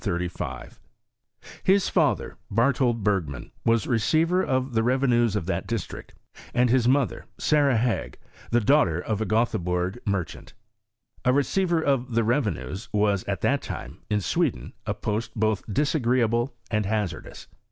Hia 0.03 0.29
father, 1.79 2.35
Barthold 2.51 3.03
Bergman, 3.03 3.51
was 3.63 3.85
receiver 3.85 4.41
of 4.43 4.73
the 4.73 4.81
re 4.81 4.95
Tenues 4.97 5.35
of 5.35 5.45
that 5.45 5.67
district, 5.67 6.15
and 6.55 6.71
his 6.71 6.87
mother, 6.87 7.25
Sara 7.37 7.77
HUgg, 7.77 8.15
the 8.49 8.61
daughter 8.61 8.99
of 8.99 9.21
a 9.21 9.27
Gotheborg 9.27 9.99
merchant, 10.03 10.53
A 11.23 11.31
receiver 11.31 11.83
of 11.83 12.15
the 12.15 12.23
revenues 12.23 12.89
was 12.91 13.23
at 13.25 13.41
that 13.41 13.61
time, 13.61 13.99
in 14.09 14.21
Sweden, 14.21 14.73
a 14.87 14.95
post 14.95 15.35
both 15.35 15.71
disagreeable 15.71 16.55
and 16.71 16.87
hazardous. 16.87 17.47